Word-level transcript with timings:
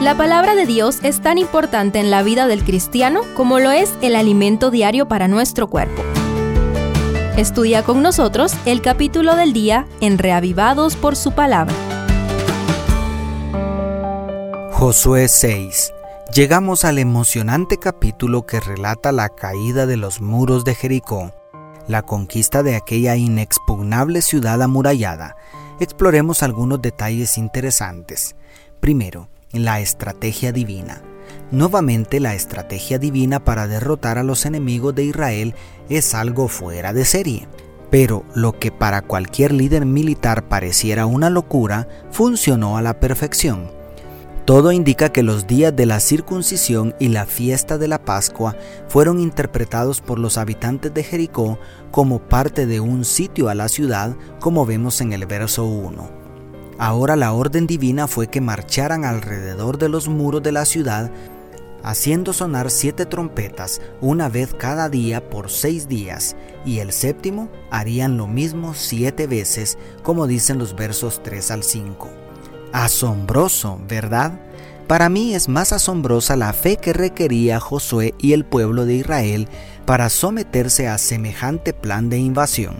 La 0.00 0.14
palabra 0.14 0.54
de 0.54 0.66
Dios 0.66 0.98
es 1.02 1.22
tan 1.22 1.38
importante 1.38 1.98
en 1.98 2.10
la 2.10 2.22
vida 2.22 2.46
del 2.46 2.64
cristiano 2.64 3.22
como 3.34 3.58
lo 3.60 3.70
es 3.70 3.94
el 4.02 4.14
alimento 4.14 4.70
diario 4.70 5.08
para 5.08 5.26
nuestro 5.26 5.68
cuerpo. 5.68 6.02
Estudia 7.38 7.82
con 7.82 8.02
nosotros 8.02 8.54
el 8.66 8.82
capítulo 8.82 9.36
del 9.36 9.54
día 9.54 9.86
en 10.02 10.18
Reavivados 10.18 10.96
por 10.96 11.16
su 11.16 11.32
palabra. 11.32 11.74
Josué 14.72 15.28
6. 15.28 15.94
Llegamos 16.34 16.84
al 16.84 16.98
emocionante 16.98 17.78
capítulo 17.78 18.44
que 18.44 18.60
relata 18.60 19.12
la 19.12 19.30
caída 19.30 19.86
de 19.86 19.96
los 19.96 20.20
muros 20.20 20.64
de 20.66 20.74
Jericó, 20.74 21.32
la 21.88 22.02
conquista 22.02 22.62
de 22.62 22.76
aquella 22.76 23.16
inexpugnable 23.16 24.20
ciudad 24.20 24.60
amurallada. 24.60 25.36
Exploremos 25.80 26.42
algunos 26.42 26.82
detalles 26.82 27.38
interesantes. 27.38 28.36
Primero, 28.80 29.30
la 29.52 29.80
estrategia 29.80 30.52
divina. 30.52 31.02
Nuevamente 31.50 32.20
la 32.20 32.34
estrategia 32.34 32.98
divina 32.98 33.44
para 33.44 33.68
derrotar 33.68 34.18
a 34.18 34.22
los 34.22 34.46
enemigos 34.46 34.94
de 34.94 35.04
Israel 35.04 35.54
es 35.88 36.14
algo 36.14 36.48
fuera 36.48 36.92
de 36.92 37.04
serie. 37.04 37.48
Pero 37.90 38.24
lo 38.34 38.58
que 38.58 38.72
para 38.72 39.02
cualquier 39.02 39.52
líder 39.52 39.86
militar 39.86 40.48
pareciera 40.48 41.06
una 41.06 41.30
locura, 41.30 41.86
funcionó 42.10 42.76
a 42.76 42.82
la 42.82 42.98
perfección. 42.98 43.70
Todo 44.44 44.70
indica 44.70 45.10
que 45.10 45.22
los 45.24 45.46
días 45.46 45.74
de 45.74 45.86
la 45.86 45.98
circuncisión 45.98 46.94
y 47.00 47.08
la 47.08 47.26
fiesta 47.26 47.78
de 47.78 47.88
la 47.88 48.04
Pascua 48.04 48.56
fueron 48.88 49.18
interpretados 49.18 50.00
por 50.00 50.20
los 50.20 50.38
habitantes 50.38 50.94
de 50.94 51.02
Jericó 51.02 51.58
como 51.90 52.20
parte 52.20 52.66
de 52.66 52.78
un 52.78 53.04
sitio 53.04 53.48
a 53.48 53.54
la 53.54 53.68
ciudad, 53.68 54.16
como 54.38 54.64
vemos 54.64 55.00
en 55.00 55.12
el 55.12 55.26
verso 55.26 55.64
1. 55.64 56.25
Ahora 56.78 57.16
la 57.16 57.32
orden 57.32 57.66
divina 57.66 58.06
fue 58.06 58.26
que 58.28 58.40
marcharan 58.40 59.04
alrededor 59.04 59.78
de 59.78 59.88
los 59.88 60.08
muros 60.08 60.42
de 60.42 60.52
la 60.52 60.66
ciudad, 60.66 61.10
haciendo 61.82 62.32
sonar 62.32 62.70
siete 62.70 63.06
trompetas 63.06 63.80
una 64.00 64.28
vez 64.28 64.52
cada 64.52 64.88
día 64.88 65.30
por 65.30 65.50
seis 65.50 65.88
días, 65.88 66.36
y 66.66 66.80
el 66.80 66.92
séptimo 66.92 67.48
harían 67.70 68.18
lo 68.18 68.26
mismo 68.26 68.74
siete 68.74 69.26
veces, 69.26 69.78
como 70.02 70.26
dicen 70.26 70.58
los 70.58 70.76
versos 70.76 71.22
3 71.22 71.50
al 71.50 71.62
5. 71.62 72.10
Asombroso, 72.72 73.80
¿verdad? 73.88 74.40
Para 74.86 75.08
mí 75.08 75.34
es 75.34 75.48
más 75.48 75.72
asombrosa 75.72 76.36
la 76.36 76.52
fe 76.52 76.76
que 76.76 76.92
requería 76.92 77.58
Josué 77.58 78.14
y 78.18 78.34
el 78.34 78.44
pueblo 78.44 78.84
de 78.84 78.94
Israel 78.94 79.48
para 79.84 80.10
someterse 80.10 80.88
a 80.88 80.98
semejante 80.98 81.72
plan 81.72 82.10
de 82.10 82.18
invasión. 82.18 82.76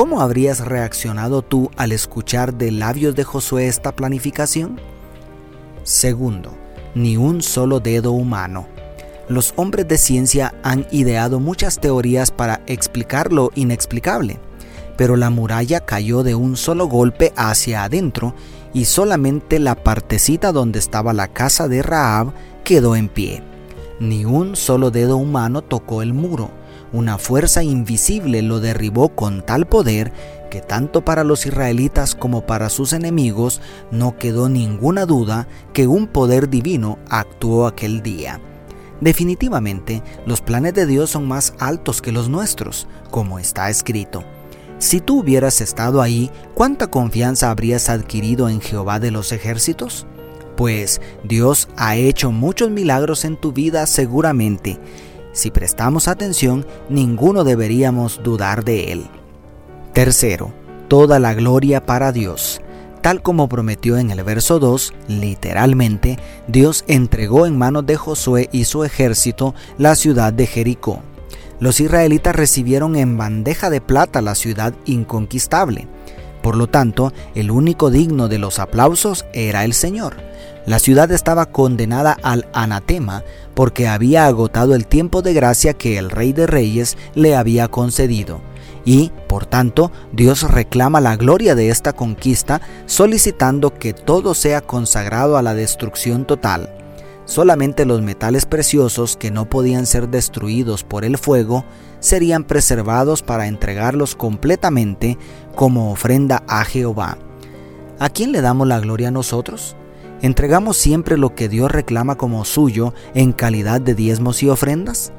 ¿Cómo 0.00 0.22
habrías 0.22 0.60
reaccionado 0.60 1.42
tú 1.42 1.70
al 1.76 1.92
escuchar 1.92 2.54
de 2.54 2.70
labios 2.70 3.14
de 3.14 3.22
Josué 3.22 3.68
esta 3.68 3.94
planificación? 3.94 4.80
Segundo, 5.82 6.54
ni 6.94 7.18
un 7.18 7.42
solo 7.42 7.80
dedo 7.80 8.12
humano. 8.12 8.66
Los 9.28 9.52
hombres 9.56 9.86
de 9.88 9.98
ciencia 9.98 10.54
han 10.62 10.86
ideado 10.90 11.38
muchas 11.38 11.78
teorías 11.80 12.30
para 12.30 12.62
explicar 12.66 13.30
lo 13.30 13.50
inexplicable, 13.54 14.40
pero 14.96 15.16
la 15.16 15.28
muralla 15.28 15.80
cayó 15.80 16.22
de 16.22 16.34
un 16.34 16.56
solo 16.56 16.86
golpe 16.86 17.34
hacia 17.36 17.84
adentro 17.84 18.34
y 18.72 18.86
solamente 18.86 19.58
la 19.58 19.74
partecita 19.74 20.50
donde 20.50 20.78
estaba 20.78 21.12
la 21.12 21.28
casa 21.28 21.68
de 21.68 21.82
Raab 21.82 22.32
quedó 22.64 22.96
en 22.96 23.10
pie. 23.10 23.42
Ni 23.98 24.24
un 24.24 24.56
solo 24.56 24.90
dedo 24.90 25.18
humano 25.18 25.60
tocó 25.60 26.00
el 26.00 26.14
muro 26.14 26.58
una 26.92 27.18
fuerza 27.18 27.62
invisible 27.62 28.42
lo 28.42 28.60
derribó 28.60 29.10
con 29.10 29.44
tal 29.44 29.66
poder 29.66 30.12
que 30.50 30.60
tanto 30.60 31.04
para 31.04 31.24
los 31.24 31.46
israelitas 31.46 32.14
como 32.14 32.44
para 32.44 32.68
sus 32.68 32.92
enemigos 32.92 33.60
no 33.90 34.18
quedó 34.18 34.48
ninguna 34.48 35.06
duda 35.06 35.46
que 35.72 35.86
un 35.86 36.06
poder 36.08 36.50
divino 36.50 36.98
actuó 37.08 37.66
aquel 37.66 38.02
día. 38.02 38.40
Definitivamente, 39.00 40.02
los 40.26 40.42
planes 40.42 40.74
de 40.74 40.86
Dios 40.86 41.10
son 41.10 41.26
más 41.26 41.54
altos 41.58 42.02
que 42.02 42.12
los 42.12 42.28
nuestros, 42.28 42.86
como 43.10 43.38
está 43.38 43.70
escrito. 43.70 44.24
Si 44.78 45.00
tú 45.00 45.20
hubieras 45.20 45.60
estado 45.60 46.02
ahí, 46.02 46.30
¿cuánta 46.54 46.88
confianza 46.88 47.50
habrías 47.50 47.88
adquirido 47.88 48.48
en 48.48 48.60
Jehová 48.60 48.98
de 48.98 49.10
los 49.10 49.32
ejércitos? 49.32 50.06
Pues 50.56 51.00
Dios 51.24 51.68
ha 51.76 51.96
hecho 51.96 52.32
muchos 52.32 52.70
milagros 52.70 53.24
en 53.24 53.36
tu 53.36 53.52
vida 53.52 53.86
seguramente, 53.86 54.78
si 55.32 55.50
prestamos 55.50 56.08
atención, 56.08 56.66
ninguno 56.88 57.44
deberíamos 57.44 58.22
dudar 58.22 58.64
de 58.64 58.92
él. 58.92 59.06
Tercero, 59.92 60.52
toda 60.88 61.18
la 61.18 61.34
gloria 61.34 61.84
para 61.84 62.12
Dios. 62.12 62.60
Tal 63.00 63.22
como 63.22 63.48
prometió 63.48 63.96
en 63.96 64.10
el 64.10 64.22
verso 64.24 64.58
2, 64.58 64.92
literalmente, 65.08 66.18
Dios 66.48 66.84
entregó 66.86 67.46
en 67.46 67.56
manos 67.56 67.86
de 67.86 67.96
Josué 67.96 68.48
y 68.52 68.64
su 68.64 68.84
ejército 68.84 69.54
la 69.78 69.94
ciudad 69.94 70.32
de 70.32 70.46
Jericó. 70.46 71.00
Los 71.60 71.80
israelitas 71.80 72.34
recibieron 72.34 72.96
en 72.96 73.16
bandeja 73.16 73.70
de 73.70 73.80
plata 73.80 74.20
la 74.20 74.34
ciudad 74.34 74.74
inconquistable. 74.84 75.88
Por 76.42 76.56
lo 76.56 76.66
tanto, 76.68 77.12
el 77.34 77.50
único 77.50 77.90
digno 77.90 78.28
de 78.28 78.38
los 78.38 78.58
aplausos 78.58 79.26
era 79.32 79.64
el 79.64 79.74
Señor. 79.74 80.16
La 80.66 80.78
ciudad 80.78 81.10
estaba 81.10 81.46
condenada 81.46 82.16
al 82.22 82.48
anatema 82.52 83.24
porque 83.60 83.86
había 83.86 84.24
agotado 84.24 84.74
el 84.74 84.86
tiempo 84.86 85.20
de 85.20 85.34
gracia 85.34 85.74
que 85.74 85.98
el 85.98 86.08
Rey 86.08 86.32
de 86.32 86.46
Reyes 86.46 86.96
le 87.14 87.36
había 87.36 87.68
concedido. 87.68 88.40
Y, 88.86 89.12
por 89.28 89.44
tanto, 89.44 89.92
Dios 90.14 90.50
reclama 90.50 91.02
la 91.02 91.14
gloria 91.16 91.54
de 91.54 91.68
esta 91.68 91.92
conquista 91.92 92.62
solicitando 92.86 93.74
que 93.74 93.92
todo 93.92 94.32
sea 94.32 94.62
consagrado 94.62 95.36
a 95.36 95.42
la 95.42 95.52
destrucción 95.52 96.24
total. 96.24 96.74
Solamente 97.26 97.84
los 97.84 98.00
metales 98.00 98.46
preciosos 98.46 99.18
que 99.18 99.30
no 99.30 99.50
podían 99.50 99.84
ser 99.84 100.08
destruidos 100.08 100.82
por 100.82 101.04
el 101.04 101.18
fuego 101.18 101.66
serían 101.98 102.44
preservados 102.44 103.22
para 103.22 103.46
entregarlos 103.46 104.16
completamente 104.16 105.18
como 105.54 105.92
ofrenda 105.92 106.44
a 106.48 106.64
Jehová. 106.64 107.18
¿A 107.98 108.08
quién 108.08 108.32
le 108.32 108.40
damos 108.40 108.66
la 108.66 108.80
gloria 108.80 109.08
a 109.08 109.10
nosotros? 109.10 109.76
¿Entregamos 110.22 110.76
siempre 110.76 111.16
lo 111.16 111.34
que 111.34 111.48
Dios 111.48 111.70
reclama 111.70 112.16
como 112.16 112.44
suyo 112.44 112.92
en 113.14 113.32
calidad 113.32 113.80
de 113.80 113.94
diezmos 113.94 114.42
y 114.42 114.50
ofrendas? 114.50 115.12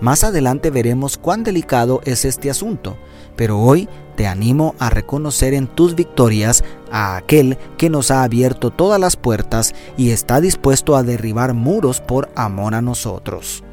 Más 0.00 0.22
adelante 0.22 0.70
veremos 0.70 1.16
cuán 1.16 1.42
delicado 1.42 2.00
es 2.04 2.24
este 2.24 2.50
asunto, 2.50 2.96
pero 3.36 3.58
hoy 3.58 3.88
te 4.16 4.28
animo 4.28 4.76
a 4.78 4.90
reconocer 4.90 5.54
en 5.54 5.66
tus 5.66 5.96
victorias 5.96 6.62
a 6.92 7.16
aquel 7.16 7.58
que 7.78 7.90
nos 7.90 8.12
ha 8.12 8.22
abierto 8.22 8.70
todas 8.70 9.00
las 9.00 9.16
puertas 9.16 9.74
y 9.96 10.10
está 10.10 10.40
dispuesto 10.40 10.96
a 10.96 11.02
derribar 11.02 11.54
muros 11.54 12.00
por 12.00 12.30
amor 12.36 12.76
a 12.76 12.82
nosotros. 12.82 13.64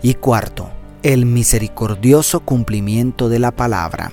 Y 0.00 0.14
cuarto, 0.14 0.70
el 1.02 1.26
misericordioso 1.26 2.40
cumplimiento 2.40 3.28
de 3.28 3.40
la 3.40 3.50
palabra. 3.50 4.12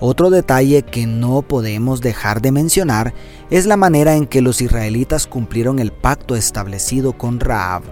Otro 0.00 0.30
detalle 0.30 0.82
que 0.82 1.06
no 1.06 1.42
podemos 1.42 2.00
dejar 2.00 2.42
de 2.42 2.52
mencionar 2.52 3.14
es 3.50 3.66
la 3.66 3.76
manera 3.76 4.16
en 4.16 4.26
que 4.26 4.42
los 4.42 4.60
israelitas 4.60 5.26
cumplieron 5.26 5.78
el 5.78 5.92
pacto 5.92 6.36
establecido 6.36 7.12
con 7.12 7.40
Raab, 7.40 7.82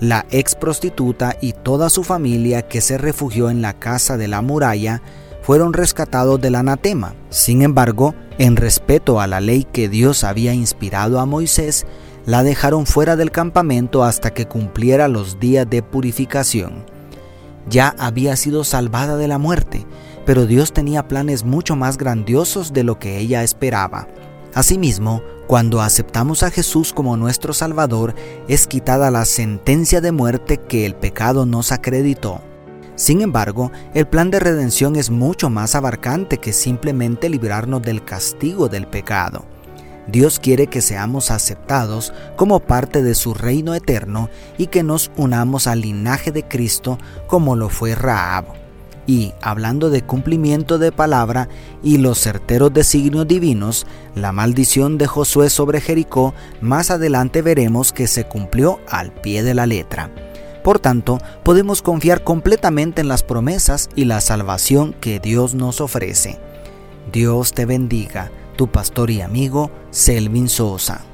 la 0.00 0.26
ex 0.30 0.54
prostituta 0.54 1.36
y 1.40 1.52
toda 1.52 1.90
su 1.90 2.04
familia 2.04 2.62
que 2.62 2.80
se 2.80 2.98
refugió 2.98 3.50
en 3.50 3.62
la 3.62 3.72
casa 3.72 4.16
de 4.16 4.28
la 4.28 4.42
muralla 4.42 5.02
fueron 5.42 5.72
rescatados 5.72 6.40
del 6.40 6.54
anatema. 6.54 7.14
Sin 7.30 7.62
embargo, 7.62 8.14
en 8.38 8.56
respeto 8.56 9.20
a 9.20 9.26
la 9.26 9.40
ley 9.40 9.64
que 9.64 9.88
Dios 9.88 10.22
había 10.22 10.54
inspirado 10.54 11.18
a 11.18 11.26
Moisés, 11.26 11.86
la 12.26 12.42
dejaron 12.42 12.86
fuera 12.86 13.16
del 13.16 13.30
campamento 13.30 14.04
hasta 14.04 14.32
que 14.32 14.46
cumpliera 14.46 15.08
los 15.08 15.40
días 15.40 15.68
de 15.68 15.82
purificación. 15.82 16.84
Ya 17.68 17.94
había 17.98 18.36
sido 18.36 18.62
salvada 18.62 19.16
de 19.16 19.26
la 19.26 19.38
muerte, 19.38 19.84
pero 20.28 20.44
Dios 20.44 20.74
tenía 20.74 21.08
planes 21.08 21.42
mucho 21.42 21.74
más 21.74 21.96
grandiosos 21.96 22.74
de 22.74 22.84
lo 22.84 22.98
que 22.98 23.16
ella 23.16 23.42
esperaba. 23.42 24.08
Asimismo, 24.52 25.22
cuando 25.46 25.80
aceptamos 25.80 26.42
a 26.42 26.50
Jesús 26.50 26.92
como 26.92 27.16
nuestro 27.16 27.54
Salvador, 27.54 28.14
es 28.46 28.66
quitada 28.66 29.10
la 29.10 29.24
sentencia 29.24 30.02
de 30.02 30.12
muerte 30.12 30.58
que 30.58 30.84
el 30.84 30.94
pecado 30.94 31.46
nos 31.46 31.72
acreditó. 31.72 32.42
Sin 32.94 33.22
embargo, 33.22 33.72
el 33.94 34.06
plan 34.06 34.30
de 34.30 34.38
redención 34.38 34.96
es 34.96 35.08
mucho 35.08 35.48
más 35.48 35.74
abarcante 35.74 36.36
que 36.36 36.52
simplemente 36.52 37.30
librarnos 37.30 37.80
del 37.80 38.04
castigo 38.04 38.68
del 38.68 38.86
pecado. 38.86 39.46
Dios 40.08 40.40
quiere 40.40 40.66
que 40.66 40.82
seamos 40.82 41.30
aceptados 41.30 42.12
como 42.36 42.60
parte 42.60 43.02
de 43.02 43.14
su 43.14 43.32
reino 43.32 43.74
eterno 43.74 44.28
y 44.58 44.66
que 44.66 44.82
nos 44.82 45.10
unamos 45.16 45.66
al 45.66 45.80
linaje 45.80 46.32
de 46.32 46.46
Cristo 46.46 46.98
como 47.28 47.56
lo 47.56 47.70
fue 47.70 47.94
Raab. 47.94 48.67
Y 49.08 49.32
hablando 49.40 49.88
de 49.88 50.02
cumplimiento 50.02 50.76
de 50.76 50.92
palabra 50.92 51.48
y 51.82 51.96
los 51.96 52.20
certeros 52.20 52.74
designios 52.74 53.26
divinos, 53.26 53.86
la 54.14 54.32
maldición 54.32 54.98
de 54.98 55.06
Josué 55.06 55.48
sobre 55.48 55.80
Jericó, 55.80 56.34
más 56.60 56.90
adelante 56.90 57.40
veremos 57.40 57.94
que 57.94 58.06
se 58.06 58.24
cumplió 58.24 58.80
al 58.86 59.10
pie 59.10 59.42
de 59.42 59.54
la 59.54 59.64
letra. 59.64 60.10
Por 60.62 60.78
tanto, 60.78 61.18
podemos 61.42 61.80
confiar 61.80 62.22
completamente 62.22 63.00
en 63.00 63.08
las 63.08 63.22
promesas 63.22 63.88
y 63.96 64.04
la 64.04 64.20
salvación 64.20 64.94
que 65.00 65.20
Dios 65.20 65.54
nos 65.54 65.80
ofrece. 65.80 66.38
Dios 67.10 67.54
te 67.54 67.64
bendiga, 67.64 68.30
tu 68.56 68.68
pastor 68.68 69.10
y 69.10 69.22
amigo 69.22 69.70
Selvin 69.90 70.50
Sosa. 70.50 71.07